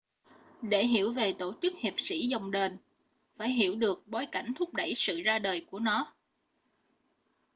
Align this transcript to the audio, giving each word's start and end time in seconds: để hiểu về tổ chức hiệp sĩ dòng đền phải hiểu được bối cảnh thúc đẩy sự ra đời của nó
để 0.61 0.85
hiểu 0.85 1.11
về 1.11 1.33
tổ 1.39 1.53
chức 1.61 1.73
hiệp 1.79 1.93
sĩ 1.97 2.27
dòng 2.27 2.51
đền 2.51 2.77
phải 3.37 3.49
hiểu 3.49 3.75
được 3.75 4.03
bối 4.07 4.25
cảnh 4.31 4.53
thúc 4.57 4.73
đẩy 4.73 4.93
sự 4.97 5.21
ra 5.25 5.39
đời 5.39 5.65
của 5.71 5.79
nó 5.79 6.13